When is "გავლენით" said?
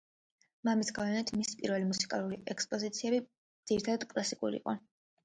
0.99-1.31